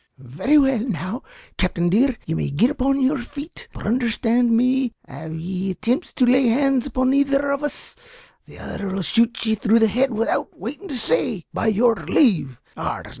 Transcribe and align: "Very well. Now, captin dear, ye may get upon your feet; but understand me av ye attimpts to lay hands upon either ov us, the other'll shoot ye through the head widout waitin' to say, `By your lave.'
"Very 0.17 0.57
well. 0.57 0.79
Now, 0.79 1.21
captin 1.59 1.89
dear, 1.89 2.15
ye 2.25 2.33
may 2.33 2.49
get 2.49 2.71
upon 2.71 3.01
your 3.01 3.19
feet; 3.19 3.67
but 3.71 3.85
understand 3.85 4.49
me 4.49 4.93
av 5.07 5.35
ye 5.35 5.69
attimpts 5.75 6.11
to 6.15 6.25
lay 6.25 6.47
hands 6.47 6.87
upon 6.87 7.13
either 7.13 7.51
ov 7.51 7.63
us, 7.63 7.95
the 8.47 8.57
other'll 8.57 9.03
shoot 9.03 9.45
ye 9.45 9.53
through 9.53 9.77
the 9.77 9.85
head 9.87 10.09
widout 10.09 10.57
waitin' 10.57 10.87
to 10.87 10.95
say, 10.97 11.45
`By 11.55 11.71
your 11.75 11.93
lave.' 11.93 12.59